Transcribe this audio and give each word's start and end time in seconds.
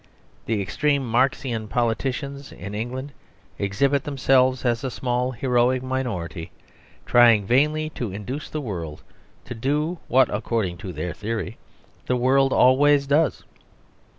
The 0.47 0.59
extreme 0.59 1.05
Marxian 1.05 1.67
politicians 1.67 2.51
in 2.51 2.73
England 2.73 3.11
exhibit 3.59 4.03
themselves 4.03 4.65
as 4.65 4.83
a 4.83 4.89
small, 4.89 5.29
heroic 5.33 5.83
minority, 5.83 6.49
trying 7.05 7.45
vainly 7.45 7.91
to 7.91 8.11
induce 8.11 8.49
the 8.49 8.61
world 8.61 9.03
to 9.45 9.53
do 9.53 9.99
what, 10.07 10.33
according 10.33 10.77
to 10.77 10.91
their 10.91 11.13
theory, 11.13 11.57
the 12.07 12.15
world 12.17 12.51
always 12.51 13.05
does. 13.05 13.43